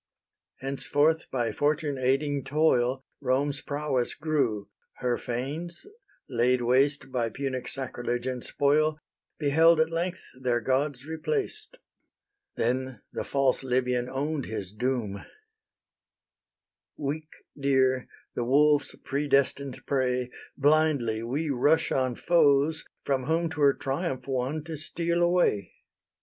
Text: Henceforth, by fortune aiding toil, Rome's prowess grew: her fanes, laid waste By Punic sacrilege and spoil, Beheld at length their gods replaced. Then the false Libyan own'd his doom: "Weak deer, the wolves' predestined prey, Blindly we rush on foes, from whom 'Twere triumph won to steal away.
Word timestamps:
Henceforth, 0.61 1.29
by 1.29 1.51
fortune 1.51 1.99
aiding 1.99 2.43
toil, 2.43 3.05
Rome's 3.19 3.61
prowess 3.61 4.15
grew: 4.15 4.67
her 4.95 5.15
fanes, 5.19 5.85
laid 6.27 6.63
waste 6.63 7.11
By 7.11 7.29
Punic 7.29 7.67
sacrilege 7.67 8.25
and 8.25 8.43
spoil, 8.43 8.97
Beheld 9.37 9.79
at 9.79 9.91
length 9.91 10.23
their 10.39 10.59
gods 10.59 11.05
replaced. 11.05 11.77
Then 12.55 13.01
the 13.13 13.23
false 13.23 13.61
Libyan 13.61 14.09
own'd 14.09 14.47
his 14.47 14.73
doom: 14.73 15.23
"Weak 16.97 17.31
deer, 17.55 18.07
the 18.33 18.43
wolves' 18.43 18.95
predestined 19.03 19.85
prey, 19.85 20.31
Blindly 20.57 21.21
we 21.21 21.51
rush 21.51 21.91
on 21.91 22.15
foes, 22.15 22.85
from 23.03 23.25
whom 23.25 23.51
'Twere 23.51 23.73
triumph 23.73 24.27
won 24.27 24.63
to 24.63 24.77
steal 24.77 25.21
away. 25.21 25.73